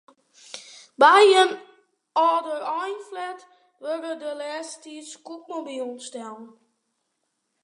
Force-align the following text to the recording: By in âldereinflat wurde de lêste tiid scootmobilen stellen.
By 1.03 1.19
in 1.41 1.49
âldereinflat 2.27 3.39
wurde 3.83 4.11
de 4.23 4.31
lêste 4.41 4.77
tiid 4.83 5.05
scootmobilen 5.13 5.95
stellen. 6.07 6.45